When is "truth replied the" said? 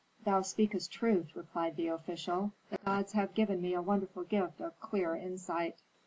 0.91-1.89